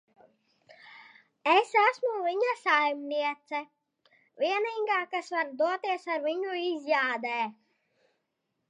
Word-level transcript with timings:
Es 1.51 1.73
esmu 1.81 2.13
viņa 2.29 2.55
saimniece. 2.61 3.61
Vienīgā, 4.45 4.99
kas 5.15 5.31
var 5.37 5.53
doties 5.63 6.11
ar 6.17 6.29
viņu 6.29 6.59
izjādē. 6.65 7.37